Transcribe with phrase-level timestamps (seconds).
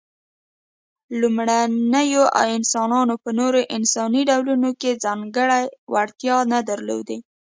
[1.19, 2.23] لومړنيو
[2.55, 7.17] انسانانو په نورو انساني ډولونو کې ځانګړې وړتیا نه درلودلې.